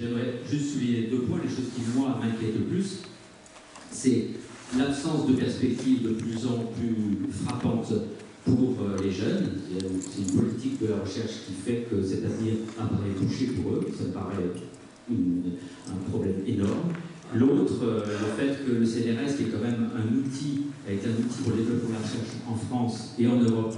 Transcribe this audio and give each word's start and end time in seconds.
J'aimerais 0.00 0.34
juste 0.48 0.74
souligner 0.74 1.08
deux 1.10 1.22
points. 1.22 1.40
Les 1.42 1.48
choses 1.48 1.70
qui, 1.74 1.82
moi, 1.96 2.20
m'inquiètent 2.20 2.56
le 2.56 2.66
plus, 2.66 2.98
c'est 3.90 4.26
l'absence 4.76 5.26
de 5.26 5.32
perspectives 5.32 6.02
de 6.02 6.10
plus 6.10 6.46
en 6.46 6.70
plus 6.78 7.28
frappantes 7.32 7.92
pour 8.44 8.76
euh, 8.80 8.96
les 9.02 9.10
jeunes. 9.10 9.50
C'est 9.68 10.20
une 10.22 10.38
politique 10.40 10.80
de 10.80 10.88
la 10.88 11.00
recherche 11.00 11.46
qui 11.46 11.52
fait 11.52 11.88
que 11.90 12.00
cet 12.00 12.24
avenir 12.24 12.54
apparaît 12.78 13.10
touché 13.18 13.46
pour 13.46 13.72
eux. 13.72 13.88
Ça 13.96 14.04
me 14.04 14.12
paraît 14.12 14.52
un 15.10 16.10
problème 16.10 16.42
énorme. 16.46 16.92
L'autre, 17.34 17.82
euh, 17.82 18.04
le 18.06 18.40
fait 18.40 18.64
que 18.64 18.70
le 18.70 18.86
CNRS, 18.86 19.36
qui 19.36 19.42
est 19.44 19.46
quand 19.46 19.62
même 19.62 19.90
un 19.96 20.16
outil, 20.16 20.66
été 20.88 21.08
un 21.08 21.12
outil 21.12 21.42
pour 21.42 21.52
le 21.52 21.58
développement 21.58 21.88
de 21.88 21.94
la 21.94 22.00
recherche 22.00 22.36
en 22.48 22.54
France 22.54 23.14
et 23.18 23.26
en 23.26 23.36
Europe, 23.36 23.74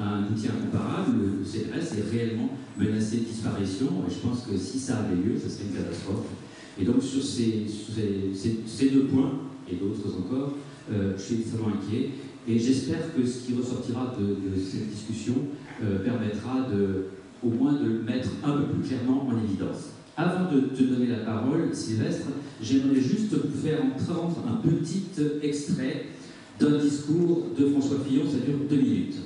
un 0.00 0.22
outil 0.32 0.48
incomparable, 0.48 1.16
le 1.40 1.44
CNRS 1.44 1.98
est 1.98 2.10
réellement 2.10 2.50
menacé 2.78 3.18
de 3.18 3.24
disparition. 3.24 3.86
Et 4.08 4.12
je 4.12 4.26
pense 4.26 4.46
que 4.46 4.56
si 4.56 4.78
ça 4.78 4.98
avait 4.98 5.16
lieu, 5.16 5.34
ce 5.36 5.48
serait 5.48 5.64
une 5.70 5.76
catastrophe. 5.76 6.26
Et 6.80 6.84
donc 6.84 7.02
sur 7.02 7.22
ces, 7.22 7.66
deux 8.90 9.04
points, 9.04 9.32
et 9.70 9.76
d'autres 9.76 10.16
encore, 10.18 10.54
euh, 10.90 11.12
je 11.16 11.22
suis 11.22 11.34
extrêmement 11.36 11.68
inquiet. 11.68 12.10
Et 12.48 12.58
j'espère 12.58 13.14
que 13.14 13.24
ce 13.24 13.46
qui 13.46 13.54
ressortira 13.54 14.16
de, 14.18 14.60
cette 14.60 14.88
discussion 14.90 15.34
euh, 15.82 16.02
permettra 16.02 16.66
au 17.44 17.50
moins 17.50 17.74
de 17.74 17.84
le 17.84 18.02
mettre 18.02 18.30
un 18.44 18.52
peu 18.52 18.64
plus 18.64 18.88
clairement 18.88 19.28
en 19.28 19.36
évidence. 19.44 19.90
Avant 20.16 20.52
de 20.52 20.60
te 20.60 20.82
donner 20.82 21.06
la 21.06 21.18
parole, 21.18 21.70
Sylvestre, 21.72 22.26
j'aimerais 22.60 23.00
juste 23.00 23.32
vous 23.32 23.60
faire 23.62 23.82
entendre 23.82 24.44
un 24.48 24.68
petit 24.68 25.04
extrait 25.42 26.06
d'un 26.60 26.78
discours 26.78 27.46
de 27.58 27.66
François 27.66 27.98
Fillon, 28.06 28.24
ça 28.30 28.38
dure 28.38 28.58
deux 28.68 28.76
minutes. 28.76 29.16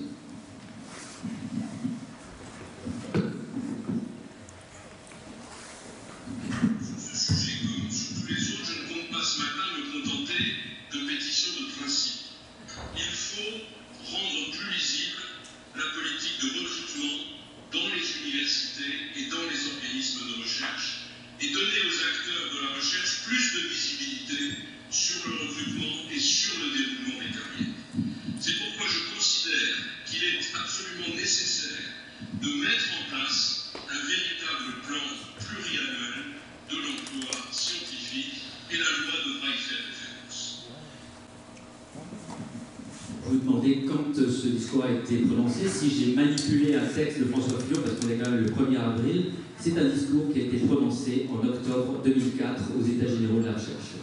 Texte 46.97 47.21
de 47.21 47.25
François 47.27 47.59
Fillon, 47.61 47.83
parce 47.83 47.97
qu'on 48.01 48.11
est 48.11 48.17
quand 48.17 48.31
même 48.31 48.45
le 48.45 48.51
1er 48.51 48.81
avril, 48.81 49.25
c'est 49.59 49.79
un 49.79 49.85
discours 49.85 50.33
qui 50.33 50.41
a 50.41 50.45
été 50.45 50.59
prononcé 50.67 51.27
en 51.31 51.47
octobre 51.47 52.01
2004 52.05 52.63
aux 52.79 52.85
États 52.85 53.07
généraux 53.07 53.41
de 53.41 53.47
la 53.47 53.53
recherche. 53.53 54.01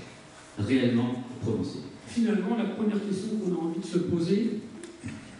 Réellement 0.60 1.24
prononcé. 1.42 1.80
Finalement, 2.08 2.56
la 2.58 2.66
première 2.66 3.04
question 3.04 3.38
qu'on 3.38 3.54
a 3.56 3.60
envie 3.66 3.80
de 3.80 3.86
se 3.86 3.98
poser, 3.98 4.60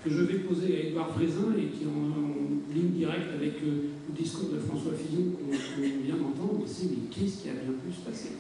que 0.04 0.10
je 0.10 0.24
vais 0.24 0.40
poser 0.40 0.76
à 0.76 0.88
Édouard 0.88 1.12
Frézin 1.14 1.54
et 1.58 1.70
qui 1.70 1.84
est 1.84 1.88
en, 1.88 2.74
ligne 2.74 2.90
directe 2.90 3.30
avec 3.36 3.54
euh, 3.62 3.94
le 4.10 4.18
discours 4.18 4.50
de 4.50 4.58
François 4.58 4.94
Fillon 4.98 5.34
qu'on 5.38 5.82
vient 6.04 6.16
d'entendre, 6.16 6.64
c'est 6.66 6.90
mais 6.90 7.06
qu'est-ce 7.12 7.44
qui 7.44 7.50
a 7.50 7.54
bien 7.54 7.78
pu 7.86 7.94
se 7.94 8.02
passer? 8.02 8.32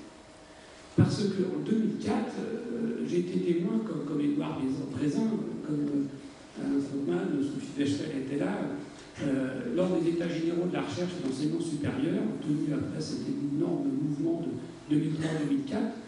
Parce 0.97 1.21
qu'en 1.21 1.61
2004, 1.63 2.09
euh, 2.09 3.05
j'ai 3.07 3.19
été 3.19 3.39
témoin, 3.53 3.77
comme, 3.85 4.05
comme 4.07 4.21
Édouard 4.21 4.59
Frézin, 4.97 5.29
comme 5.67 6.07
euh, 6.59 6.65
Alain 6.65 6.81
Stockman, 6.81 7.41
Sophie 7.41 7.73
Fechtel 7.77 8.21
était 8.25 8.43
là, 8.43 8.57
euh, 9.21 9.75
lors 9.75 9.89
des 9.99 10.09
états 10.09 10.27
généraux 10.27 10.67
de 10.67 10.73
la 10.73 10.81
recherche 10.81 11.11
et 11.19 11.23
de 11.23 11.29
l'enseignement 11.29 11.61
supérieur, 11.61 12.23
tenus 12.41 12.73
après 12.73 12.99
cet 13.01 13.21
énorme 13.29 13.85
mouvement 14.01 14.41
de 14.89 14.95
2003-2004, 14.95 16.01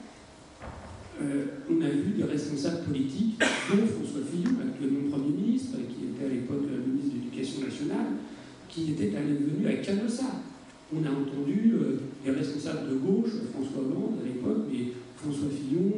euh, 1.22 1.46
on 1.70 1.82
a 1.82 1.90
vu 1.90 2.14
des 2.18 2.24
responsables 2.24 2.84
politiques, 2.84 3.40
dont 3.40 3.86
François 3.88 4.26
Fillon, 4.26 4.58
actuellement 4.60 5.10
Premier 5.10 5.38
ministre, 5.38 5.78
qui 5.88 6.10
était 6.10 6.26
à 6.26 6.30
l'époque 6.30 6.66
ministre 6.66 7.14
de 7.14 7.22
l'Éducation 7.22 7.62
nationale, 7.62 8.18
qui 8.68 8.92
était 8.92 9.10
venu 9.10 9.68
à 9.68 9.74
Canossa. 9.76 10.42
On 10.94 11.06
a 11.06 11.10
entendu 11.10 11.74
euh, 11.76 12.00
des 12.26 12.32
responsables 12.32 12.90
de 12.90 12.96
gauche, 12.96 13.32
François 13.54 13.82
Hollande 13.86 14.18
à 14.22 14.26
l'époque, 14.26 14.66
mais 14.70 14.92
François 15.16 15.50
Fillon. 15.50 15.94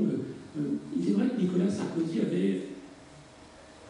il 0.96 1.10
est 1.10 1.14
vrai 1.14 1.28
que 1.30 1.42
Nicolas 1.42 1.70
Sarkozy 1.70 2.20
avait 2.20 2.62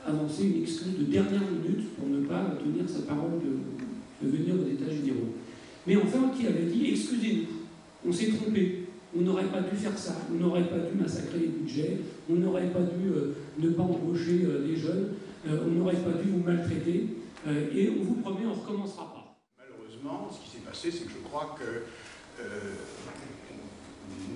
avancer 0.07 0.45
une 0.45 0.63
excuse 0.63 0.97
de 0.97 1.03
dernière 1.03 1.41
minute 1.41 1.95
pour 1.95 2.07
ne 2.07 2.25
pas 2.25 2.57
tenir 2.63 2.89
sa 2.89 3.01
parole 3.01 3.41
de, 3.43 4.27
venir 4.27 4.55
aux 4.55 4.67
États 4.67 4.91
généraux. 4.91 5.35
Mais 5.85 5.95
enfin, 5.97 6.31
qui 6.35 6.47
avait 6.47 6.65
dit 6.65 6.91
excusez-nous, 6.91 7.45
on 8.07 8.11
s'est 8.11 8.31
trompé, 8.31 8.87
on 9.15 9.21
n'aurait 9.21 9.45
pas 9.45 9.61
dû 9.61 9.75
faire 9.75 9.97
ça, 9.97 10.15
on 10.31 10.35
n'aurait 10.35 10.67
pas 10.67 10.79
dû 10.79 10.97
massacrer 10.97 11.39
les 11.39 11.47
budgets, 11.47 11.97
on 12.29 12.35
n'aurait 12.35 12.69
pas 12.69 12.81
dû 12.81 13.09
euh, 13.09 13.35
ne 13.59 13.69
pas 13.69 13.83
embaucher 13.83 14.45
euh, 14.45 14.75
jeunes, 14.75 15.09
euh, 15.47 15.59
on 15.67 15.71
n'aurait 15.71 15.95
pas 15.95 16.11
dû 16.21 16.29
vous 16.29 16.43
maltraiter, 16.43 17.07
et 17.47 17.89
on 17.89 18.03
vous 18.03 18.15
promet, 18.15 18.45
on 18.45 18.49
ne 18.49 18.61
recommencera 18.61 19.13
pas. 19.13 19.37
Malheureusement, 19.57 20.29
ce 20.29 20.43
qui 20.43 20.57
s'est 20.57 20.65
passé, 20.65 20.91
c'est 20.91 21.05
que 21.05 21.11
je 21.11 21.23
crois 21.23 21.55
que 21.57 22.43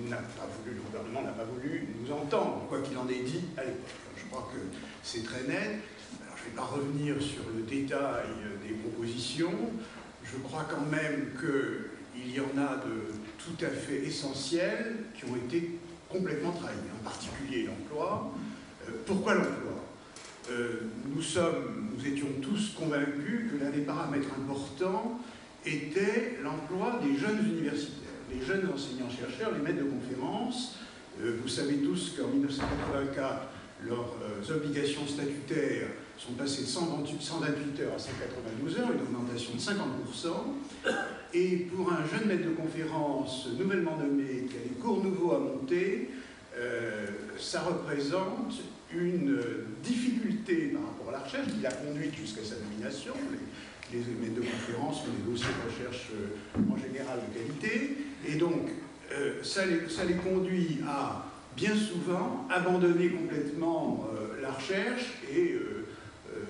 n'a 0.08 0.16
pas 0.16 0.48
voulu, 0.58 0.76
le 0.76 0.82
gouvernement 0.82 1.22
n'a 1.22 1.32
pas 1.32 1.44
voulu 1.44 1.88
nous 2.00 2.12
entendre, 2.12 2.66
quoi 2.68 2.80
qu'il 2.80 2.96
en 2.98 3.08
ait 3.08 3.22
dit 3.22 3.44
à 3.56 3.64
l'époque. 3.64 3.88
Je 4.16 4.24
crois 4.30 4.50
que 4.52 4.58
c'est 5.02 5.24
très 5.24 5.44
net. 5.44 5.80
Alors, 6.22 6.36
je 6.36 6.44
ne 6.44 6.50
vais 6.50 6.56
pas 6.56 6.64
revenir 6.64 7.22
sur 7.22 7.42
le 7.54 7.62
détail 7.62 8.26
des 8.66 8.74
propositions. 8.74 9.70
Je 10.24 10.36
crois 10.38 10.66
quand 10.70 10.86
même 10.90 11.30
qu'il 11.38 12.34
y 12.34 12.40
en 12.40 12.58
a 12.58 12.76
de 12.76 13.12
tout 13.38 13.64
à 13.64 13.68
fait 13.68 14.04
essentiels 14.06 15.04
qui 15.14 15.24
ont 15.24 15.36
été 15.36 15.78
complètement 16.08 16.52
trahis, 16.52 16.76
en 17.00 17.04
particulier 17.04 17.66
l'emploi. 17.66 18.32
Euh, 18.88 18.92
pourquoi 19.06 19.34
l'emploi? 19.34 19.72
Euh, 20.50 20.90
nous, 21.06 21.22
sommes, 21.22 21.90
nous 21.96 22.06
étions 22.06 22.26
tous 22.40 22.74
convaincus 22.78 23.50
que 23.50 23.64
l'un 23.64 23.70
des 23.70 23.82
paramètres 23.82 24.28
importants 24.38 25.20
était 25.64 26.38
l'emploi 26.42 27.00
des 27.02 27.16
jeunes 27.16 27.46
universitaires, 27.46 28.11
les 28.32 28.44
jeunes 28.44 28.68
enseignants-chercheurs, 28.72 29.52
les 29.52 29.60
maîtres 29.60 29.84
de 29.84 29.90
conférences. 29.90 30.76
Euh, 31.20 31.36
vous 31.42 31.48
savez 31.48 31.76
tous 31.76 32.14
qu'en 32.16 32.28
1984, 32.28 33.48
leurs 33.86 34.16
euh, 34.22 34.56
obligations 34.56 35.06
statutaires 35.06 35.88
sont 36.16 36.32
passées 36.32 36.62
de 36.62 36.68
128, 36.68 37.80
heures 37.80 37.94
à 37.94 37.98
192 37.98 38.78
heures, 38.78 38.90
une 38.92 39.02
augmentation 39.02 39.54
de 39.54 39.58
50%. 39.58 40.28
Et 41.34 41.56
pour 41.74 41.92
un 41.92 42.04
jeune 42.06 42.28
maître 42.28 42.44
de 42.44 42.54
conférence 42.54 43.48
nouvellement 43.58 43.96
nommé 43.96 44.46
qui 44.48 44.56
a 44.56 44.68
des 44.68 44.80
cours 44.80 45.02
nouveaux 45.02 45.32
à 45.32 45.38
monter, 45.38 46.10
euh, 46.56 47.06
ça 47.38 47.62
représente 47.62 48.54
une 48.94 49.40
difficulté 49.82 50.68
par 50.68 50.82
rapport 50.82 51.08
à 51.08 51.12
la 51.12 51.18
recherche 51.20 51.48
qui 51.48 51.60
l'a 51.62 51.72
conduite 51.72 52.14
jusqu'à 52.14 52.44
sa 52.44 52.56
nomination. 52.56 53.14
Les, 53.90 53.98
maîtres 53.98 54.36
de 54.36 54.40
conférence 54.40 55.00
ont 55.00 55.12
des 55.12 55.30
dossiers 55.30 55.48
de 55.48 55.70
recherche 55.70 56.08
en 56.56 56.76
général 56.76 57.20
de 57.28 57.38
qualité. 57.38 57.96
Et 58.26 58.36
donc, 58.36 58.70
ça 59.42 59.62
ça, 59.88 60.04
les, 60.04 60.14
conduit 60.14 60.78
à 60.86 61.26
bien 61.56 61.74
souvent 61.74 62.46
abandonner 62.50 63.10
complètement 63.10 64.06
euh, 64.12 64.40
la 64.40 64.52
recherche 64.52 65.20
et 65.30 65.52
euh, 65.52 65.86
euh, 66.30 66.40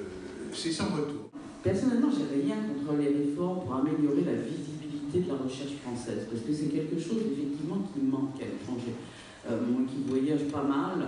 c'est 0.52 0.70
sans 0.70 0.86
retour. 0.86 1.30
Personnellement, 1.62 2.08
j'ai 2.10 2.42
rien 2.42 2.56
contre 2.56 2.98
les 2.98 3.08
réformes 3.08 3.64
pour 3.64 3.74
améliorer 3.74 4.22
la 4.26 4.34
visibilité 4.42 5.20
de 5.20 5.28
la 5.28 5.38
recherche 5.38 5.74
française, 5.82 6.26
parce 6.30 6.42
que 6.42 6.52
c'est 6.52 6.66
quelque 6.66 6.98
chose 6.98 7.22
effectivement 7.32 7.86
qui 7.92 8.00
manque 8.00 8.40
à 8.40 8.46
l'étranger. 8.46 8.94
moi 9.48 9.82
qui 9.86 10.02
voyage 10.08 10.48
pas 10.50 10.62
mal, 10.64 11.06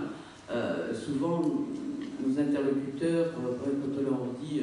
souvent 0.93 1.41
nos 2.21 2.39
interlocuteurs, 2.39 3.33
quand 3.33 3.99
on 3.99 4.03
leur 4.03 4.21
dit 4.41 4.61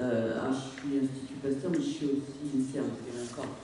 ah, 0.00 0.50
je 0.50 0.80
suis 0.80 0.98
Institut 0.98 1.34
Pasteur, 1.40 1.70
mais 1.70 1.78
je 1.78 1.90
suis 1.90 2.06
aussi 2.06 2.56
INSERM, 2.56 2.86
c'est 3.06 3.32
encore. 3.32 3.54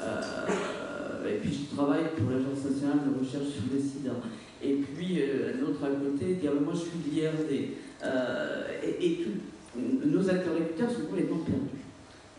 Et 0.00 1.38
puis 1.40 1.52
je 1.52 1.74
travaille 1.74 2.04
pour 2.16 2.30
l'Agence 2.30 2.64
nationale 2.64 3.00
de 3.06 3.18
recherche 3.18 3.48
sur 3.48 3.64
le 3.72 3.80
sida. 3.80 4.12
Et 4.62 4.74
puis 4.74 5.20
euh, 5.20 5.60
l'autre 5.60 5.84
à 5.84 5.88
côté 5.88 6.34
dire 6.34 6.52
moi 6.62 6.72
je 6.74 6.80
suis 6.80 6.98
de 7.04 7.14
l'IRD. 7.14 7.70
Euh, 8.04 8.62
et, 9.00 9.26
nos 9.76 10.30
interlocuteurs 10.30 10.88
sont 10.88 11.06
complètement 11.06 11.38
perdus. 11.38 11.82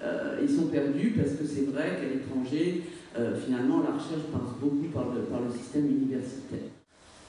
Euh, 0.01 0.39
ils 0.41 0.49
sont 0.49 0.67
perdus 0.67 1.13
parce 1.17 1.31
que 1.31 1.45
c'est 1.45 1.65
vrai 1.65 1.99
qu'à 1.99 2.07
l'étranger, 2.07 2.83
finalement, 3.45 3.81
la 3.81 3.91
recherche 3.95 4.23
passe 4.31 4.55
beaucoup 4.61 4.87
par 4.93 5.13
le, 5.13 5.21
par 5.23 5.41
le 5.41 5.51
système 5.51 5.85
universitaire. 5.87 6.69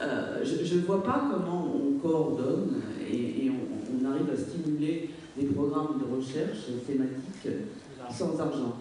je 0.00 0.74
ne 0.76 0.80
vois 0.82 1.02
pas 1.02 1.28
comment 1.28 1.74
on 1.74 1.98
coordonne 1.98 2.82
et, 3.00 3.50
on, 3.50 4.08
arrive 4.08 4.30
à 4.32 4.36
stimuler 4.36 5.10
des 5.36 5.46
programmes 5.46 5.98
de 5.98 6.16
recherche 6.16 6.66
thématiques 6.86 7.48
sans 8.08 8.38
argent. 8.38 8.76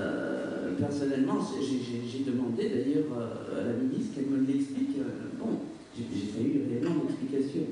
Euh, 0.00 0.72
personnellement, 0.78 1.38
j'ai 1.60 2.24
demandé 2.24 2.68
d'ailleurs 2.68 3.10
à 3.52 3.66
la 3.66 3.72
ministre 3.72 4.14
qu'elle 4.14 4.26
me 4.26 4.46
l'explique. 4.46 4.96
bon, 5.38 5.58
j'ai 5.96 6.04
pas 6.04 6.40
eu 6.40 6.62
réellement 6.70 7.04
d'explication 7.04 7.62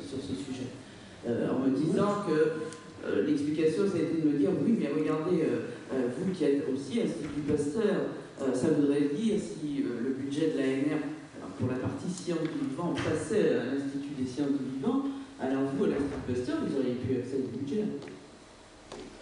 sur 0.00 0.18
ce 0.18 0.34
sujet. 0.34 0.66
en 1.26 1.58
me 1.60 1.70
disant 1.76 2.26
que 2.26 3.22
l'explication, 3.24 3.86
ça 3.86 3.98
a 3.98 4.02
été 4.02 4.22
de 4.22 4.28
me 4.28 4.38
dire 4.38 4.50
oui, 4.64 4.76
mais 4.80 4.88
regardez, 4.88 5.44
vous 5.92 6.32
qui 6.32 6.44
êtes 6.44 6.64
aussi 6.72 7.00
Institut 7.00 7.46
Pasteur, 7.46 8.10
ça 8.52 8.68
voudrait 8.70 9.10
dire 9.14 9.38
si 9.38 9.84
le 9.84 10.10
budget 10.14 10.52
de 10.52 10.58
l'ANR 10.58 10.98
pour 11.58 11.68
la 11.68 11.76
partie 11.76 12.10
sciences 12.10 12.40
du 12.40 12.68
vivant 12.68 12.94
passait 12.94 13.50
à 13.54 13.64
l'Institut 13.66 14.14
des 14.18 14.26
sciences 14.26 14.58
du 14.58 14.76
vivant, 14.76 15.04
alors 15.38 15.62
vous, 15.76 15.84
à 15.84 15.88
l'Institut 15.88 16.26
Pasteur, 16.26 16.56
vous 16.66 16.76
auriez 16.78 16.94
pu 16.94 17.18
accéder 17.18 17.44
au 17.44 17.58
budget. 17.58 17.84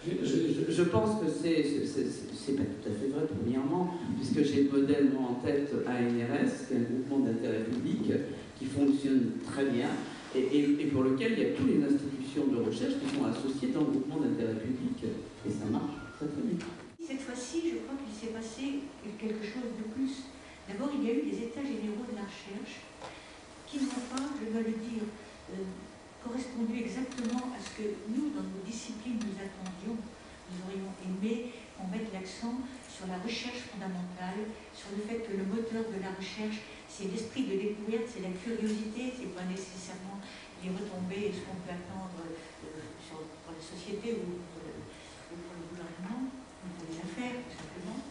Je, 0.07 0.83
pense 0.83 1.19
que 1.19 1.27
c'est 1.29 2.55
pas 2.55 2.63
tout 2.63 2.89
à 2.89 2.93
fait 2.93 3.07
vrai, 3.07 3.27
premièrement, 3.27 3.95
puisque 4.17 4.43
j'ai 4.43 4.63
le 4.63 4.71
modèle 4.71 5.11
en 5.19 5.33
tête 5.45 5.71
ANRS, 5.85 6.67
qui 6.67 6.73
est 6.73 6.77
un 6.77 6.81
groupement 6.81 7.19
d'intérêt 7.19 7.63
public 7.65 8.13
qui 8.57 8.65
fonctionne 8.65 9.31
très 9.45 9.65
bien 9.65 9.89
et, 10.35 10.85
pour 10.91 11.03
lequel 11.03 11.33
il 11.33 11.39
y 11.39 11.45
a 11.47 11.53
toutes 11.53 11.67
les 11.67 11.83
institutions 11.83 12.47
de 12.47 12.63
recherche 12.63 12.93
qui 13.01 13.15
sont 13.15 13.25
associées 13.25 13.69
dans 13.73 13.81
le 13.81 13.91
groupement 13.91 14.17
d'intérêt 14.17 14.55
public. 14.55 15.03
Et 15.45 15.49
ça 15.49 15.65
marche 15.69 15.99
très 16.15 16.27
très 16.27 16.43
bien. 16.47 16.59
Cette 17.01 17.21
fois-ci, 17.21 17.73
je 17.73 17.77
crois 17.83 17.97
qu'il 17.99 18.15
s'est 18.15 18.33
passé 18.33 18.85
quelque 19.19 19.43
chose 19.43 19.73
de 19.75 19.85
plus. 19.91 20.29
D'abord, 20.69 20.91
il 20.93 21.03
y 21.03 21.09
a 21.09 21.13
eu 21.17 21.23
des 21.27 21.49
états 21.49 21.65
généraux 21.65 22.05
de 22.07 22.15
la 22.15 22.23
recherche 22.23 22.85
qui 23.67 23.83
n'ont 23.83 24.05
pas, 24.13 24.29
je 24.37 24.51
dois 24.53 24.61
le 24.61 24.77
dire, 24.77 25.03
euh, 25.51 25.65
correspondu 26.23 26.77
exactement 26.77 27.49
à 27.55 27.57
ce 27.57 27.81
que 27.81 27.87
nous, 28.13 28.29
dans 28.35 28.45
nos 28.45 28.63
disciplines, 28.65 29.17
nous 29.17 29.37
attendions. 29.39 29.88
Nous 30.49 30.65
aurions 30.65 30.91
aimé 31.05 31.53
qu'on 31.77 31.87
mette 31.87 32.11
l'accent 32.11 32.57
sur 32.89 33.07
la 33.07 33.21
recherche 33.21 33.69
fondamentale, 33.69 34.49
sur 34.73 34.91
le 34.97 35.05
fait 35.05 35.21
que 35.23 35.37
le 35.37 35.45
moteur 35.45 35.87
de 35.87 36.01
la 36.01 36.11
recherche, 36.17 36.65
c'est 36.89 37.07
l'esprit 37.07 37.45
de 37.45 37.55
découverte, 37.55 38.09
c'est 38.09 38.25
la 38.25 38.33
curiosité, 38.33 39.13
c'est 39.13 39.31
pas 39.31 39.45
nécessairement 39.45 40.19
les 40.59 40.73
retombées, 40.73 41.31
ce 41.31 41.47
qu'on 41.47 41.61
peut 41.63 41.71
attendre 41.71 42.19
euh, 42.19 42.83
pour 43.07 43.53
la 43.55 43.63
société 43.63 44.19
ou 44.19 44.43
pour, 44.51 44.59
le, 44.65 44.75
gouvernement, 45.71 46.27
ou 46.27 46.67
pour 46.75 46.83
les 46.91 46.97
affaires, 46.99 47.39
tout 47.47 47.55
simplement. 47.55 48.03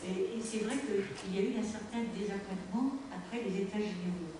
Et, 0.00 0.38
et 0.38 0.40
c'est 0.40 0.64
vrai 0.64 0.80
qu'il 0.80 1.34
y 1.34 1.38
a 1.38 1.44
eu 1.44 1.52
un 1.60 1.66
certain 1.66 2.00
désappointement 2.16 2.96
après 3.12 3.44
les 3.44 3.68
états 3.68 3.82
généraux. 3.82 4.32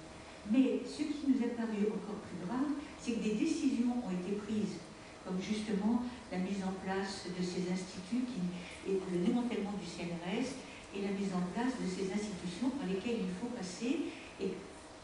Mais 0.48 0.80
ce 0.88 1.04
qui 1.04 1.28
nous 1.28 1.44
a 1.44 1.52
paru 1.52 1.84
encore 1.92 2.24
plus 2.24 2.40
grave, 2.48 2.72
c'est 2.96 3.20
que 3.20 3.22
des 3.22 3.36
décisions 3.36 4.00
ont 4.00 4.12
été 4.16 4.40
prises, 4.40 4.80
comme 5.24 5.40
justement 5.40 6.02
la 6.32 6.38
mise 6.38 6.62
en 6.64 6.72
place 6.84 7.26
de 7.28 7.42
ces 7.42 7.68
instituts 7.70 8.24
qui, 8.24 8.42
et 8.88 8.96
le 8.96 9.18
démantèlement 9.24 9.74
du 9.76 9.86
CNRS 9.86 10.56
et 10.94 11.02
la 11.02 11.12
mise 11.14 11.30
en 11.34 11.44
place 11.54 11.74
de 11.78 11.86
ces 11.86 12.10
institutions 12.10 12.70
par 12.74 12.88
lesquelles 12.88 13.22
il 13.22 13.34
faut 13.40 13.52
passer. 13.54 14.10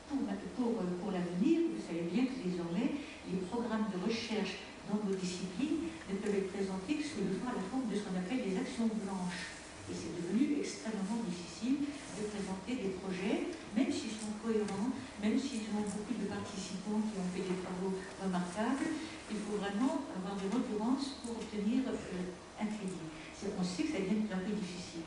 Pour 0.07 1.11
l'avenir, 1.11 1.67
vous 1.71 1.83
savez 1.83 2.07
bien 2.07 2.27
que 2.27 2.39
désormais, 2.43 2.95
les 3.27 3.39
programmes 3.51 3.91
de 3.91 3.99
recherche 4.07 4.63
dans 4.87 4.99
vos 5.03 5.15
disciplines 5.15 5.91
ne 6.07 6.15
peuvent 6.19 6.35
être 6.35 6.51
présentés 6.55 7.03
que 7.03 7.07
sous 7.07 7.23
le 7.27 7.35
la 7.43 7.63
forme 7.71 7.91
de 7.91 7.95
ce 7.99 8.07
qu'on 8.07 8.15
appelle 8.15 8.43
des 8.47 8.55
actions 8.55 8.87
blanches. 8.87 9.55
Et 9.91 9.95
c'est 9.95 10.15
devenu 10.15 10.59
extrêmement 10.63 11.23
difficile 11.27 11.87
de 12.19 12.23
présenter 12.27 12.75
des 12.87 12.93
projets, 12.99 13.51
même 13.75 13.91
s'ils 13.91 14.15
sont 14.15 14.35
cohérents, 14.43 14.91
même 15.23 15.39
s'ils 15.39 15.71
ont 15.75 15.87
beaucoup 15.87 16.15
de 16.15 16.27
participants 16.27 17.03
qui 17.07 17.15
ont 17.19 17.31
fait 17.31 17.47
des 17.47 17.59
travaux 17.63 17.95
remarquables. 18.19 18.87
Il 19.31 19.39
faut 19.43 19.59
vraiment 19.59 20.07
avoir 20.15 20.35
des 20.39 20.51
références 20.51 21.23
pour 21.23 21.39
obtenir 21.39 21.87
euh, 21.87 22.63
un 22.63 22.67
crédit. 22.67 23.07
Que 23.67 23.83
ça 23.83 23.99
devient 23.99 24.31
un 24.31 24.43
peu 24.47 24.55
difficile. 24.55 25.03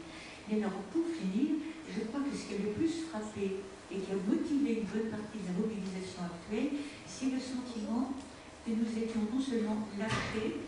Mais 0.51 0.59
alors, 0.59 0.83
pour 0.91 1.07
finir, 1.07 1.63
je 1.87 2.03
crois 2.11 2.19
que 2.19 2.35
ce 2.35 2.51
qui 2.51 2.59
a 2.59 2.65
le 2.67 2.75
plus 2.75 3.07
frappé 3.07 3.63
et 3.87 3.97
qui 3.97 4.09
a 4.11 4.19
motivé 4.19 4.83
une 4.83 4.89
bonne 4.91 5.09
partie 5.09 5.39
de 5.41 5.47
la 5.49 5.55
mobilisation 5.57 6.27
actuelle, 6.27 6.83
c'est 7.07 7.31
le 7.31 7.39
sentiment 7.39 8.13
que 8.65 8.71
nous 8.75 8.91
étions 8.93 9.25
non 9.31 9.41
seulement 9.41 9.87
lâchés, 9.97 10.61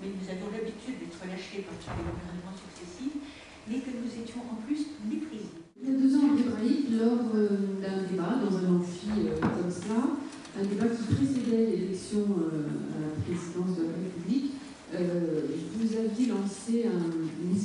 mais 0.00 0.10
nous 0.10 0.26
avons 0.26 0.48
l'habitude 0.50 0.98
d'être 0.98 1.22
lâchés 1.28 1.62
par 1.62 1.76
tous 1.78 1.92
les 1.94 2.08
gouvernements 2.08 2.56
successifs, 2.56 3.20
mais 3.68 3.78
que 3.84 3.92
nous 3.94 4.10
étions 4.10 4.42
en 4.48 4.58
plus 4.64 4.98
méprisés. 5.06 5.60
Il 5.76 5.88
y 5.88 5.94
a 5.94 5.98
deux 6.00 6.16
ans 6.16 6.34
en 6.34 6.40
lors 6.40 7.30
euh, 7.34 7.80
d'un 7.80 8.02
débat 8.10 8.36
dans 8.42 8.56
un 8.58 8.76
amphi 8.76 9.28
euh, 9.28 9.40
comme 9.40 9.70
cela, 9.70 10.18
un 10.58 10.64
débat 10.64 10.88
qui 10.88 11.14
précédait 11.14 11.66
l'élection 11.76 12.26
euh, 12.36 12.66
à 12.96 13.00
la 13.00 13.12
présidence 13.22 13.78
de 13.78 13.84
la 13.84 13.94
République, 13.94 14.52
vous 14.92 15.96
aviez 15.96 16.26
lancé 16.26 16.84
une 16.84 17.56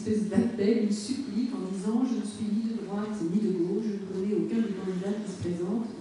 d'appel, 0.56 0.84
une 0.84 0.92
supplique 0.92 1.52
en 1.54 1.72
disant 1.72 2.04
Je 2.04 2.20
ne 2.20 2.26
suis 2.26 2.46
ni 2.46 2.74
de 2.74 2.86
droite 2.86 3.16
ni 3.22 3.40
de 3.40 3.52
gauche, 3.60 3.84
je 3.84 4.00
ne 4.00 4.08
connais 4.08 4.36
aucun 4.36 4.62
des 4.64 4.74
candidats 4.74 5.18
qui 5.24 5.32
se 5.32 5.40
présentent, 5.44 5.92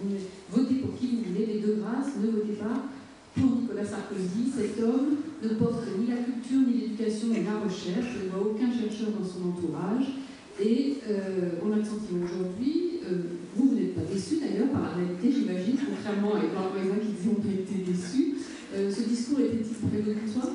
votez 0.51 0.75
pour 0.77 0.95
qui 0.97 1.07
vous 1.09 1.23
voulez, 1.29 1.47
mais 1.47 1.61
de 1.61 1.81
grâce, 1.81 2.15
ne 2.23 2.31
votez 2.31 2.55
pas 2.55 2.87
pour 3.35 3.61
Nicolas 3.61 3.85
Sarkozy, 3.85 4.47
cet 4.55 4.83
homme 4.83 5.19
ne 5.43 5.49
porte 5.59 5.83
ni 5.99 6.07
la 6.07 6.23
culture, 6.23 6.63
ni 6.67 6.81
l'éducation, 6.81 7.29
ni 7.29 7.43
la 7.43 7.59
recherche. 7.59 8.15
Je 8.15 8.27
ne 8.27 8.31
vois 8.31 8.47
aucun 8.47 8.71
chercheur 8.71 9.11
dans 9.11 9.27
son 9.27 9.51
entourage. 9.51 10.23
Et 10.63 10.99
euh, 11.11 11.59
on 11.67 11.73
a 11.73 11.77
le 11.77 11.85
sentiment 11.85 12.23
aujourd'hui, 12.23 13.03
euh, 13.11 13.43
vous, 13.57 13.71
vous 13.71 13.75
n'êtes 13.75 13.97
pas 13.97 14.07
déçu 14.07 14.39
d'ailleurs 14.39 14.71
par 14.71 14.83
la 14.83 14.95
réalité, 14.95 15.35
j'imagine, 15.35 15.75
contrairement 15.83 16.39
à 16.39 16.47
Edouard 16.47 16.71
Voisin 16.71 17.03
qui 17.03 17.11
disait 17.11 17.35
on 17.35 17.43
a 17.43 17.53
été 17.53 17.83
déçu. 17.83 18.39
Euh, 18.73 18.89
ce 18.89 19.03
discours 19.03 19.41
était-il 19.41 20.31
soi 20.31 20.47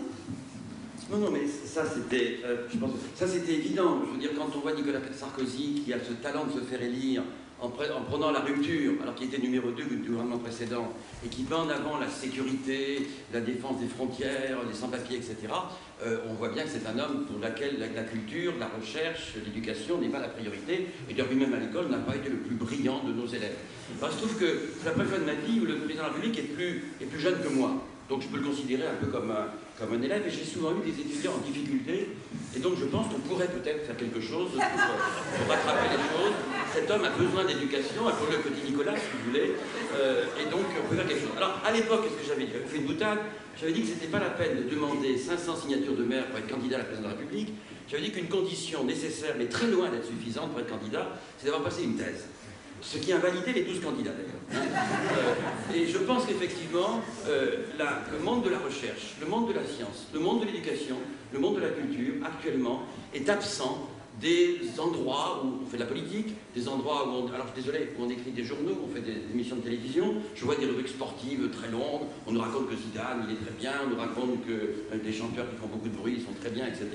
non, 1.12 1.18
non, 1.18 1.32
mais 1.32 1.48
ça 1.48 1.84
c'était, 1.86 2.40
je 2.72 2.78
pense, 2.78 2.92
ça 3.16 3.28
c'était 3.28 3.54
évident. 3.54 4.02
Je 4.06 4.14
veux 4.14 4.20
dire, 4.20 4.32
quand 4.38 4.50
on 4.56 4.60
voit 4.60 4.74
Nicolas 4.74 5.00
Sarkozy 5.12 5.82
qui 5.86 5.94
a 5.94 5.98
ce 6.00 6.14
talent 6.14 6.46
de 6.46 6.60
se 6.60 6.66
faire 6.66 6.82
élire 6.82 7.24
en, 7.62 7.70
prenant 7.70 8.32
la 8.32 8.40
rupture, 8.40 8.94
alors 9.02 9.16
qu'il 9.16 9.28
était 9.28 9.42
numéro 9.42 9.72
2 9.72 9.84
du 9.84 10.10
gouvernement 10.10 10.38
précédent, 10.38 10.94
et 11.26 11.28
qui 11.28 11.44
met 11.44 11.56
en 11.56 11.70
avant 11.70 11.98
la 11.98 12.08
sécurité, 12.08 13.08
la 13.34 13.42
défense 13.42 13.80
des 13.80 13.88
frontières, 13.88 14.60
les 14.68 14.74
sans-papiers, 14.74 15.18
etc., 15.18 15.36
euh, 16.02 16.20
on 16.30 16.34
voit 16.36 16.50
bien 16.50 16.64
que 16.64 16.70
c'est 16.70 16.88
un 16.88 16.98
homme 16.98 17.26
pour 17.26 17.40
lequel 17.40 17.78
la, 17.80 18.04
culture, 18.04 18.54
la 18.60 18.68
recherche, 18.68 19.34
l'éducation 19.44 20.00
n'est 20.00 20.08
pas 20.08 20.20
la 20.20 20.30
priorité, 20.30 20.88
et 21.10 21.14
d'ailleurs 21.14 21.30
lui-même 21.30 21.54
à 21.54 21.60
l'école 21.60 21.90
n'a 21.90 21.98
pas 21.98 22.16
été 22.16 22.30
le 22.30 22.38
plus 22.38 22.56
brillant 22.56 23.04
de 23.04 23.12
nos 23.12 23.28
élèves. 23.28 23.58
il 23.92 24.08
se 24.08 24.18
trouve 24.18 24.38
que 24.38 24.70
c'est 24.80 24.86
la 24.86 24.92
première 24.92 25.10
fois 25.10 25.20
de 25.20 25.26
ma 25.26 25.34
vie 25.34 25.60
où 25.60 25.66
le 25.66 25.76
président 25.80 26.04
de 26.04 26.08
la 26.08 26.14
République 26.14 26.40
est 26.40 27.06
plus 27.06 27.20
jeune 27.20 27.42
que 27.42 27.50
moi. 27.50 27.72
Donc 28.08 28.24
je 28.24 28.28
peux 28.28 28.38
le 28.38 28.48
considérer 28.48 28.88
un 28.88 28.96
peu 28.96 29.08
comme 29.08 29.30
un, 29.30 29.50
comme 29.80 29.94
un 29.94 30.02
élève 30.02 30.24
et 30.28 30.30
j'ai 30.30 30.44
souvent 30.44 30.72
eu 30.72 30.92
des 30.92 31.00
étudiants 31.00 31.34
en 31.34 31.48
difficulté 31.48 32.10
et 32.56 32.60
donc 32.60 32.74
je 32.78 32.86
pense 32.86 33.08
qu'on 33.08 33.20
pourrait 33.20 33.48
peut-être 33.48 33.86
faire 33.86 33.96
quelque 33.96 34.20
chose 34.20 34.52
pour, 34.52 35.48
rattraper 35.48 35.96
les 35.96 36.04
choses. 36.12 36.36
Cet 36.74 36.92
homme 36.92 37.06
a 37.06 37.10
besoin 37.10 37.46
d'éducation, 37.46 38.08
appelez 38.08 38.38
le 38.38 38.44
petit 38.44 38.72
Nicolas 38.72 38.96
si 38.96 39.08
vous 39.14 39.32
voulez, 39.32 39.54
euh, 39.96 40.26
et 40.40 40.50
donc 40.52 40.66
on 40.78 40.90
peut 40.90 40.96
faire 40.96 41.08
quelque 41.08 41.22
chose. 41.22 41.38
Alors 41.38 41.62
à 41.66 41.72
l'époque, 41.72 42.04
qu'est-ce 42.04 42.22
que 42.22 42.28
j'avais 42.28 42.46
dit? 42.46 42.52
J'avais 42.54 42.66
fait 42.66 42.78
une 42.78 42.86
boutade, 42.88 43.20
j'avais 43.60 43.72
dit 43.72 43.82
que 43.82 43.88
ce 43.88 43.94
n'était 43.94 44.08
pas 44.08 44.20
la 44.20 44.32
peine 44.32 44.58
de 44.58 44.70
demander 44.70 45.18
500 45.18 45.56
signatures 45.56 45.96
de 45.96 46.04
maire 46.04 46.28
pour 46.28 46.40
être 46.40 46.50
candidat 46.50 46.76
à 46.76 46.80
la 46.80 46.86
présidence 46.86 47.12
de 47.12 47.16
la 47.16 47.18
République, 47.18 47.54
j'avais 47.88 48.04
dit 48.04 48.12
qu'une 48.12 48.28
condition 48.28 48.84
nécessaire, 48.84 49.36
mais 49.38 49.46
très 49.46 49.68
loin 49.68 49.90
d'être 49.90 50.06
suffisante 50.06 50.52
pour 50.52 50.60
être 50.60 50.70
candidat, 50.70 51.08
c'est 51.38 51.46
d'avoir 51.46 51.64
passé 51.64 51.84
une 51.84 51.96
thèse 51.96 52.28
ce 52.82 52.98
qui 52.98 53.12
invalidait 53.12 53.54
les 53.54 53.64
12 53.64 53.82
candidats 53.82 54.12
d'ailleurs. 54.12 54.40
Hein. 54.54 54.78
Euh, 55.18 55.76
et 55.76 55.88
je 55.88 55.98
pense 56.00 56.26
qu'effectivement, 56.26 57.02
euh, 57.28 57.66
le 57.78 58.24
monde 58.24 58.44
de 58.44 58.50
la 58.50 58.60
recherche, 58.60 59.16
le 59.20 59.28
monde 59.28 59.50
de 59.50 59.54
la 59.54 59.66
science, 59.66 60.08
le 60.14 60.20
monde 60.20 60.42
de 60.42 60.46
l'éducation, 60.46 60.96
le 61.34 61.40
monde 61.40 61.56
de 61.56 61.62
la 61.62 61.70
culture, 61.70 62.16
actuellement, 62.26 62.84
est 63.14 63.30
absent 63.30 63.89
des 64.20 64.60
endroits 64.80 65.42
où 65.44 65.64
on 65.64 65.66
fait 65.66 65.78
de 65.78 65.84
la 65.84 65.88
politique, 65.88 66.34
des 66.56 66.68
endroits 66.68 67.08
où 67.08 67.12
on, 67.12 67.34
alors 67.34 67.48
désolé, 67.56 67.90
où 67.98 68.04
on 68.04 68.10
écrit 68.10 68.32
des 68.32 68.44
journaux, 68.44 68.78
on 68.84 68.94
fait 68.94 69.02
des, 69.02 69.18
émissions 69.34 69.58
de 69.58 69.62
télévision, 69.62 70.16
je 70.36 70.46
vois 70.46 70.56
des 70.56 70.66
rubriques 70.66 70.90
sportives 70.90 71.50
très 71.52 71.70
longues, 71.70 72.04
on 72.28 72.32
nous 72.32 72.42
raconte 72.42 72.70
que 72.70 72.76
Zidane, 72.76 73.26
il 73.28 73.36
est 73.36 73.40
très 73.40 73.56
bien, 73.60 73.74
on 73.86 73.90
nous 73.90 74.00
raconte 74.00 74.46
que 74.46 74.52
euh, 74.52 75.04
des 75.04 75.14
chanteurs 75.14 75.50
qui 75.50 75.56
font 75.56 75.68
beaucoup 75.68 75.90
de 75.90 75.96
bruit, 75.96 76.16
ils 76.18 76.24
sont 76.24 76.34
très 76.40 76.50
bien, 76.50 76.68
etc. 76.68 76.88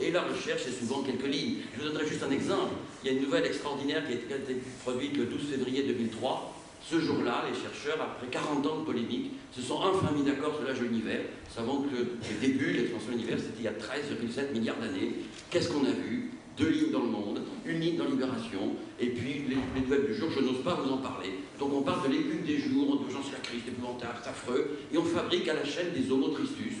Et 0.00 0.10
la 0.10 0.22
recherche, 0.22 0.62
c'est 0.64 0.72
souvent 0.72 1.02
quelques 1.02 1.26
lignes. 1.26 1.58
Je 1.74 1.82
vous 1.82 1.88
donnerai 1.88 2.06
juste 2.06 2.22
un 2.22 2.30
exemple. 2.30 2.74
Il 3.02 3.10
y 3.10 3.14
a 3.14 3.16
une 3.16 3.24
nouvelle 3.24 3.46
extraordinaire 3.46 4.06
qui 4.06 4.12
a 4.12 4.16
été 4.16 4.56
produite 4.84 5.16
le 5.16 5.26
12 5.26 5.40
février 5.50 5.82
2003, 5.84 6.52
ce 6.88 7.00
jour-là, 7.00 7.44
les 7.50 7.58
chercheurs, 7.58 8.00
après 8.00 8.28
40 8.28 8.64
ans 8.64 8.78
de 8.78 8.84
polémique, 8.84 9.32
se 9.50 9.60
sont 9.60 9.74
enfin 9.74 10.12
mis 10.12 10.22
d'accord 10.22 10.54
sur 10.54 10.64
l'âge 10.66 10.78
de 10.78 10.84
l'univers. 10.84 11.18
Nous 11.18 11.54
savons 11.54 11.82
que 11.82 11.96
le 11.96 12.40
début 12.40 12.72
de 12.74 12.78
l'expansion 12.78 13.08
de 13.08 13.16
l'univers, 13.16 13.38
c'était 13.38 13.58
il 13.58 13.64
y 13.64 13.68
a 13.68 13.72
13,7 13.72 14.52
milliards 14.52 14.78
d'années. 14.78 15.14
Qu'est-ce 15.50 15.68
qu'on 15.68 15.84
a 15.84 15.90
vu? 15.90 16.30
Deux 16.56 16.70
lignes 16.70 16.92
dans 16.92 17.02
le 17.02 17.08
monde, 17.08 17.42
une 17.64 17.80
ligne 17.80 17.96
dans 17.96 18.06
Libération, 18.06 18.74
et 18.98 19.06
puis 19.06 19.44
les, 19.48 19.80
nouvelles 19.80 20.06
du 20.06 20.14
jour, 20.14 20.30
je 20.30 20.40
n'ose 20.40 20.62
pas 20.64 20.74
vous 20.74 20.90
en 20.90 20.98
parler. 20.98 21.30
Donc 21.58 21.72
on 21.72 21.82
parle 21.82 22.08
de 22.08 22.12
l'écume 22.14 22.42
des 22.42 22.58
jours, 22.58 22.98
d'urgence 22.98 23.32
la 23.32 23.38
crise, 23.38 23.60
c'est 23.64 23.72
épouvantable, 23.72 24.18
c'est 24.22 24.30
affreux, 24.30 24.78
et 24.92 24.98
on 24.98 25.04
fabrique 25.04 25.48
à 25.48 25.54
la 25.54 25.64
chaîne 25.64 25.92
des 25.92 26.10
homotristus, 26.10 26.74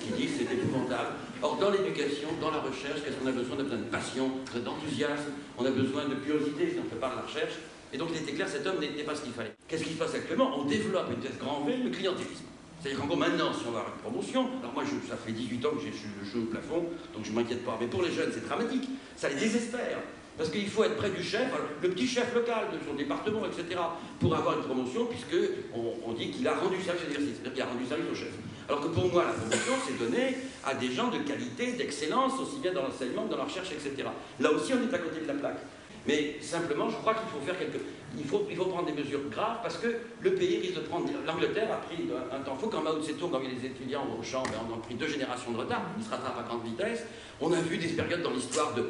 qui 0.00 0.12
disent 0.20 0.30
c'est 0.38 0.52
épouvantable. 0.52 1.14
Or 1.42 1.56
dans 1.58 1.70
l'éducation, 1.70 2.28
dans 2.40 2.50
la 2.50 2.60
recherche, 2.60 3.02
qu'est-ce 3.04 3.16
qu'on 3.16 3.28
a 3.28 3.32
besoin? 3.32 3.56
On 3.56 3.60
a 3.60 3.62
besoin 3.62 3.78
de 3.78 3.84
passion, 3.84 4.30
d'enthousiasme, 4.64 5.32
on 5.58 5.64
a 5.64 5.70
besoin 5.70 6.08
de 6.08 6.14
curiosité 6.16 6.70
si 6.70 6.76
on 6.80 6.96
pas 6.96 7.14
la 7.14 7.22
recherche. 7.22 7.54
Et 7.92 7.98
donc 7.98 8.08
il 8.12 8.22
était 8.22 8.32
clair, 8.32 8.48
cet 8.48 8.66
homme 8.66 8.80
n'était 8.80 9.04
pas 9.04 9.14
ce 9.14 9.22
qu'il 9.22 9.32
fallait. 9.32 9.54
Qu'est-ce 9.68 9.84
qui 9.84 9.92
se 9.92 9.98
passe 9.98 10.14
actuellement? 10.14 10.58
On 10.58 10.64
développe 10.64 11.10
une 11.10 11.20
tête 11.20 11.38
grand 11.38 11.64
V, 11.64 11.76
le 11.84 11.90
clientélisme. 11.90 12.44
C'est-à-dire 12.86 13.02
qu'en 13.02 13.08
gros, 13.08 13.16
maintenant, 13.16 13.52
si 13.52 13.66
on 13.66 13.70
avoir 13.70 13.88
une 13.88 14.00
promotion, 14.00 14.46
alors 14.62 14.72
moi, 14.72 14.84
ça 15.08 15.16
fait 15.16 15.32
18 15.32 15.66
ans 15.66 15.70
que 15.70 15.82
j'ai 15.82 15.90
le 15.90 16.24
jeu 16.24 16.38
au 16.38 16.46
plafond, 16.46 16.86
donc 17.12 17.24
je 17.24 17.30
ne 17.32 17.34
m'inquiète 17.34 17.64
pas. 17.64 17.76
Mais 17.80 17.88
pour 17.88 18.00
les 18.00 18.12
jeunes, 18.12 18.30
c'est 18.32 18.46
dramatique. 18.46 18.88
Ça 19.16 19.28
les 19.28 19.34
désespère. 19.34 19.98
Parce 20.38 20.50
qu'il 20.50 20.68
faut 20.68 20.84
être 20.84 20.94
près 20.94 21.10
du 21.10 21.24
chef, 21.24 21.48
le 21.82 21.88
petit 21.88 22.06
chef 22.06 22.32
local 22.32 22.66
de 22.72 22.78
son 22.86 22.94
département, 22.94 23.42
etc., 23.44 23.80
pour 24.20 24.36
avoir 24.36 24.58
une 24.58 24.64
promotion, 24.64 25.06
puisque 25.06 25.34
on, 25.74 26.12
dit 26.12 26.30
qu'il 26.30 26.46
a 26.46 26.54
rendu 26.54 26.80
service 26.80 27.02
à 27.02 27.08
l'exercice, 27.08 27.40
c'est-à-dire 27.42 27.52
qu'il 27.54 27.62
a 27.62 27.66
rendu 27.66 27.86
service 27.86 28.06
au 28.12 28.14
chef. 28.14 28.32
Alors 28.68 28.82
que 28.82 28.88
pour 28.88 29.10
moi, 29.10 29.24
la 29.24 29.32
promotion, 29.32 29.72
c'est 29.84 29.98
donné 29.98 30.36
à 30.64 30.74
des 30.74 30.92
gens 30.92 31.08
de 31.08 31.18
qualité, 31.18 31.72
d'excellence, 31.72 32.38
aussi 32.38 32.60
bien 32.60 32.72
dans 32.72 32.82
l'enseignement 32.82 33.24
que 33.24 33.32
dans 33.32 33.38
la 33.38 33.44
recherche, 33.44 33.72
etc. 33.72 34.06
Là 34.38 34.52
aussi, 34.52 34.74
on 34.74 34.88
est 34.88 34.94
à 34.94 34.98
côté 34.98 35.22
de 35.22 35.26
la 35.26 35.34
plaque. 35.34 35.58
Mais 36.06 36.36
simplement, 36.40 36.88
je 36.88 36.96
crois 36.96 37.14
qu'il 37.14 37.28
faut 37.28 38.64
prendre 38.64 38.86
des 38.86 38.92
mesures 38.92 39.28
graves 39.30 39.58
parce 39.62 39.78
que 39.78 39.88
le 40.20 40.34
pays 40.34 40.58
risque 40.58 40.74
de 40.74 40.80
prendre... 40.80 41.08
L'Angleterre 41.26 41.72
a 41.72 41.76
pris 41.76 42.08
un, 42.32 42.40
temps 42.40 42.56
fou. 42.56 42.68
Quand 42.68 42.82
Mao 42.82 43.00
Tse-tung, 43.00 43.34
a 43.34 43.40
les 43.40 43.66
étudiants 43.66 44.06
au 44.18 44.22
champ, 44.22 44.42
ben, 44.44 44.58
on 44.70 44.74
a 44.74 44.78
pris 44.78 44.94
deux 44.94 45.08
générations 45.08 45.52
de 45.52 45.58
retard. 45.58 45.82
Il 45.98 46.04
se 46.04 46.10
rattrape 46.10 46.38
à 46.38 46.42
grande 46.42 46.64
vitesse. 46.64 47.04
On 47.40 47.52
a 47.52 47.60
vu 47.60 47.78
des 47.78 47.88
périodes 47.88 48.22
dans 48.22 48.30
l'histoire 48.30 48.74
de, 48.74 48.82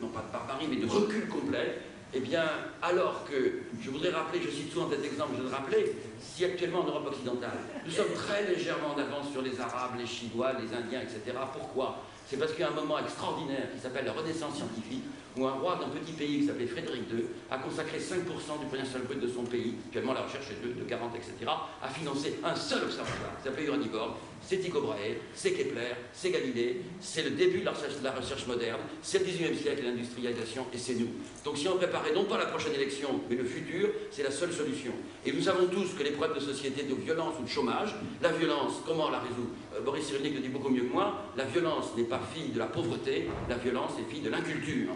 non 0.00 0.08
pas 0.08 0.24
de 0.26 0.32
barbarie, 0.32 0.66
mais 0.68 0.76
de 0.76 0.86
recul 0.86 1.26
complet. 1.28 1.78
Eh 2.16 2.20
bien, 2.20 2.44
alors 2.80 3.24
que, 3.24 3.62
je 3.82 3.90
voudrais 3.90 4.10
rappeler, 4.10 4.40
je 4.44 4.50
cite 4.50 4.72
souvent 4.72 4.88
cet 4.88 5.04
exemple, 5.04 5.32
je 5.36 5.42
le 5.42 5.48
rappeler, 5.48 5.92
si 6.18 6.44
actuellement 6.44 6.80
en 6.80 6.86
Europe 6.86 7.08
occidentale, 7.08 7.58
nous 7.84 7.90
sommes 7.90 8.12
très 8.14 8.46
légèrement 8.46 8.94
en 8.94 8.98
avance 8.98 9.30
sur 9.32 9.42
les 9.42 9.60
Arabes, 9.60 9.96
les 9.98 10.06
Chinois, 10.06 10.52
les 10.52 10.74
Indiens, 10.76 11.00
etc. 11.00 11.36
Pourquoi? 11.52 12.02
C'est 12.26 12.38
parce 12.38 12.52
qu'il 12.52 12.60
y 12.60 12.64
a 12.64 12.70
un 12.70 12.74
moment 12.74 12.98
extraordinaire 12.98 13.68
qui 13.74 13.80
s'appelle 13.80 14.06
la 14.06 14.12
Renaissance 14.12 14.56
scientifique, 14.56 15.04
où 15.36 15.46
un 15.46 15.52
roi 15.52 15.78
d'un 15.80 15.88
petit 15.88 16.12
pays 16.12 16.40
qui 16.40 16.46
s'appelait 16.46 16.66
Frédéric 16.66 17.02
II 17.10 17.24
a 17.50 17.58
consacré 17.58 17.98
5% 17.98 18.60
du 18.60 18.66
premier 18.66 18.82
national 18.82 19.02
brut 19.02 19.20
de 19.20 19.28
son 19.28 19.42
pays, 19.42 19.74
actuellement 19.86 20.14
la 20.14 20.22
recherche 20.22 20.46
est 20.50 20.66
de, 20.66 20.72
de 20.72 20.84
40, 20.84 21.14
etc., 21.16 21.50
a 21.82 21.88
financé 21.88 22.38
un 22.44 22.54
seul 22.54 22.84
observatoire 22.84 23.36
qui 23.38 23.48
s'appelait 23.48 23.66
Uraniborg, 23.66 24.14
c'est 24.46 24.58
Tycho 24.58 24.80
Brahe, 24.80 25.16
c'est 25.34 25.52
Kepler, 25.52 25.94
c'est 26.12 26.30
Galilée, 26.30 26.82
c'est 27.00 27.22
le 27.22 27.30
début 27.30 27.60
de 27.60 27.64
la 27.64 27.72
recherche, 28.12 28.46
moderne, 28.46 28.80
c'est 29.02 29.18
le 29.20 29.24
19e 29.24 29.56
siècle 29.60 29.84
l'industrialisation, 29.84 30.66
et 30.72 30.78
c'est 30.78 30.94
nous. 30.94 31.08
Donc 31.44 31.56
si 31.56 31.66
on 31.66 31.76
préparait 31.76 32.12
non 32.12 32.24
pas 32.24 32.38
la 32.38 32.46
prochaine 32.46 32.74
élection, 32.74 33.20
mais 33.28 33.36
le 33.36 33.44
futur, 33.44 33.88
c'est 34.10 34.22
la 34.22 34.30
seule 34.30 34.52
solution. 34.52 34.92
Et 35.24 35.32
nous 35.32 35.42
savons 35.42 35.66
tous 35.66 35.94
que 35.94 36.03
les 36.04 36.10
problèmes 36.10 36.36
de 36.36 36.42
société 36.42 36.82
de 36.84 36.94
violence 36.94 37.34
ou 37.40 37.44
de 37.44 37.48
chômage, 37.48 37.94
la 38.22 38.30
violence, 38.30 38.82
comment 38.86 39.10
la 39.10 39.18
résout 39.18 39.48
euh, 39.74 39.80
Boris 39.80 40.06
Cyrulnik 40.06 40.34
le 40.34 40.40
dit 40.40 40.48
beaucoup 40.48 40.68
mieux 40.68 40.82
que 40.82 40.92
moi, 40.92 41.14
la 41.36 41.44
violence 41.44 41.92
n'est 41.96 42.04
pas 42.04 42.20
fille 42.32 42.50
de 42.50 42.58
la 42.58 42.66
pauvreté, 42.66 43.28
la 43.48 43.56
violence 43.56 43.92
est 43.98 44.10
fille 44.10 44.20
de 44.20 44.30
l'inculture. 44.30 44.90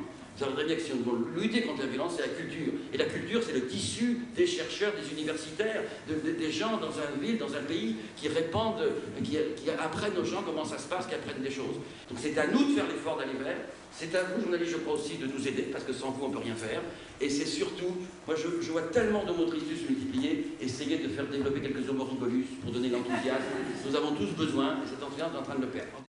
Voudrait 0.47 0.65
bien 0.65 0.77
que 0.77 0.83
si 0.83 0.93
on 0.93 1.11
veut 1.11 1.41
lutter 1.41 1.63
contre 1.63 1.81
la 1.81 1.87
violence, 1.87 2.13
c'est 2.17 2.23
la 2.23 2.29
culture. 2.29 2.73
Et 2.93 2.97
la 2.97 3.07
culture, 3.07 3.43
c'est 3.45 3.53
le 3.53 3.67
tissu 3.67 4.21
des 4.37 4.47
chercheurs, 4.47 4.93
des 4.95 5.13
universitaires, 5.13 5.83
des 6.07 6.53
gens 6.53 6.77
dans 6.77 6.93
une 6.93 7.21
ville, 7.21 7.39
dans 7.39 7.55
un 7.55 7.63
pays, 7.63 7.97
qui 8.17 8.29
répandent, 8.29 8.83
qui, 9.25 9.37
apprennent 9.71 10.17
aux 10.17 10.25
gens 10.25 10.43
comment 10.45 10.65
ça 10.65 10.79
se 10.79 10.87
passe, 10.87 11.07
qui 11.07 11.15
apprennent 11.15 11.43
des 11.43 11.51
choses. 11.51 11.77
Donc 12.09 12.19
c'est 12.21 12.37
à 12.39 12.47
nous 12.47 12.71
de 12.71 12.75
faire 12.75 12.87
l'effort 12.87 13.17
d'aller 13.17 13.39
vers. 13.43 13.57
C'est 13.91 14.15
à 14.15 14.23
vous, 14.23 14.43
journalistes, 14.43 14.73
je 14.73 14.77
crois 14.79 14.95
aussi, 14.95 15.17
de 15.17 15.27
nous 15.27 15.49
aider, 15.49 15.63
parce 15.73 15.85
que 15.85 15.93
sans 15.93 16.11
vous, 16.11 16.27
on 16.27 16.29
ne 16.29 16.35
peut 16.35 16.41
rien 16.41 16.55
faire. 16.55 16.83
Et 17.21 17.29
c'est 17.29 17.47
surtout, 17.47 17.97
moi, 18.27 18.37
je, 18.37 18.71
vois 18.71 18.83
tellement 18.83 19.25
de 19.25 19.33
motrices 19.33 19.63
multipliés, 19.89 20.53
essayer 20.61 20.99
de 20.99 21.09
faire 21.09 21.27
développer 21.27 21.61
quelques 21.61 21.89
homorigolus 21.89 22.47
pour 22.63 22.71
donner 22.71 22.91
l'enthousiasme. 22.91 23.43
Nous 23.89 23.97
avons 23.97 24.15
tous 24.15 24.31
besoin, 24.37 24.77
et 24.85 24.89
cet 24.89 25.03
enthousiasme 25.03 25.35
est 25.35 25.39
en 25.39 25.43
train 25.43 25.57
de 25.57 25.63
le 25.63 25.69
perdre. 25.69 26.08